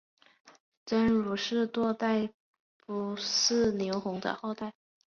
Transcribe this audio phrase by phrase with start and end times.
[0.87, 2.33] 僧孺是隋代
[2.87, 4.73] 仆射牛弘的后代。